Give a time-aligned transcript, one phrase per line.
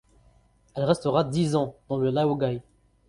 [0.73, 2.63] Elle restera dix ans dans le laogaï.